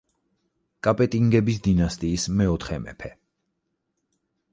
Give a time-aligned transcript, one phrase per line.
[0.85, 3.13] კაპეტინგების დინასტიის მეოთხე მეფე.